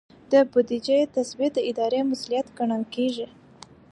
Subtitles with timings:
[0.31, 3.27] د بودیجې تثبیت د ادارې مسؤلیت ګڼل کیږي.